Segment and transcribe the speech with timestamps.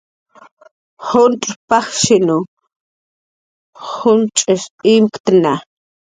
[1.07, 2.29] Juncx' pajshin
[3.91, 4.63] junch'is
[4.95, 5.53] imktna